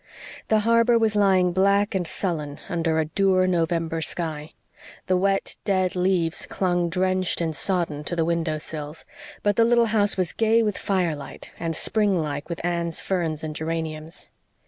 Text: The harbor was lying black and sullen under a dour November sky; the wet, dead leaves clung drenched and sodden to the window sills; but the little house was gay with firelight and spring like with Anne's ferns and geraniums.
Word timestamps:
The 0.47 0.61
harbor 0.61 0.97
was 0.97 1.15
lying 1.15 1.51
black 1.53 1.93
and 1.93 2.07
sullen 2.07 2.57
under 2.69 2.97
a 2.97 3.05
dour 3.05 3.45
November 3.45 4.01
sky; 4.01 4.53
the 5.05 5.15
wet, 5.15 5.57
dead 5.63 5.95
leaves 5.95 6.47
clung 6.47 6.89
drenched 6.89 7.39
and 7.39 7.55
sodden 7.55 8.03
to 8.05 8.15
the 8.15 8.25
window 8.25 8.57
sills; 8.57 9.05
but 9.43 9.57
the 9.57 9.63
little 9.63 9.85
house 9.93 10.17
was 10.17 10.33
gay 10.33 10.63
with 10.63 10.75
firelight 10.75 11.51
and 11.59 11.75
spring 11.75 12.19
like 12.19 12.49
with 12.49 12.65
Anne's 12.65 12.99
ferns 12.99 13.43
and 13.43 13.55
geraniums. 13.55 14.25